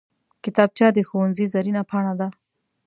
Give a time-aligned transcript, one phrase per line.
[0.43, 2.27] کتابچه د ښوونځي زرینه پاڼه ده